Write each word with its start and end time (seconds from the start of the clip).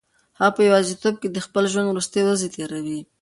هغه 0.39 0.51
په 0.55 0.61
یوازیتوب 0.67 1.15
کې 1.21 1.29
د 1.31 1.37
خپل 1.45 1.63
ژوند 1.71 1.87
وروستۍ 1.89 2.21
ورځې 2.23 2.47
تېروي. 2.55 2.99